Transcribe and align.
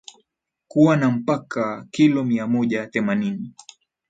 kuwa 0.67 0.97
na 0.97 1.11
mpaka 1.11 1.87
kilo 1.91 2.23
miamoja 2.23 2.87
themanini 2.87 3.53